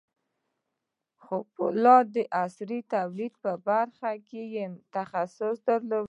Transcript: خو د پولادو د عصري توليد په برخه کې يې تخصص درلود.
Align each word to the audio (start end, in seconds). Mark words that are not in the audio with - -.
خو 1.23 1.37
د 1.45 1.47
پولادو 1.55 2.09
د 2.15 2.17
عصري 2.43 2.79
توليد 2.93 3.33
په 3.43 3.51
برخه 3.69 4.11
کې 4.27 4.41
يې 4.55 4.65
تخصص 4.95 5.57
درلود. 5.67 5.99